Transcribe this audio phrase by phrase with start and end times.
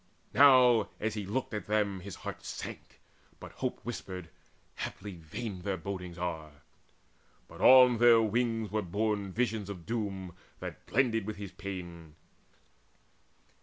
[0.33, 2.99] Now, as he looked at them, His heart sank;
[3.39, 4.29] now hope whispered,
[4.77, 6.63] "Haply vain Their bodings are!"
[7.47, 12.15] but on their wings were borne Visions of doom that blended with his pain.